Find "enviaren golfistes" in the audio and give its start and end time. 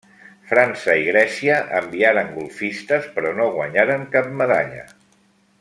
1.81-3.07